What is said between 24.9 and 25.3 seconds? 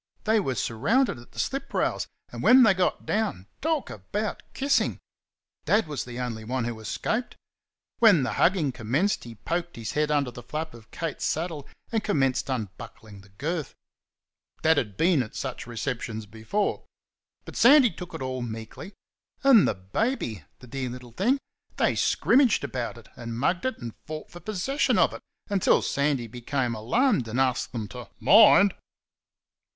of it